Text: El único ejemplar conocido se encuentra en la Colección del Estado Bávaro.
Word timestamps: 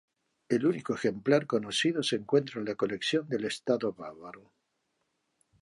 El 0.49 0.65
único 0.65 0.95
ejemplar 0.95 1.45
conocido 1.45 2.01
se 2.01 2.15
encuentra 2.15 2.59
en 2.59 2.65
la 2.65 2.73
Colección 2.73 3.29
del 3.29 3.45
Estado 3.45 3.93
Bávaro. 3.93 4.51